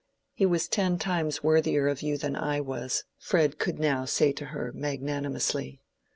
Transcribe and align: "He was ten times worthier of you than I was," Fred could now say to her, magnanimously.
"He 0.33 0.47
was 0.47 0.67
ten 0.67 0.97
times 0.97 1.43
worthier 1.43 1.87
of 1.87 2.01
you 2.01 2.17
than 2.17 2.35
I 2.35 2.59
was," 2.59 3.03
Fred 3.19 3.59
could 3.59 3.77
now 3.77 4.05
say 4.05 4.31
to 4.31 4.45
her, 4.45 4.71
magnanimously. 4.73 5.83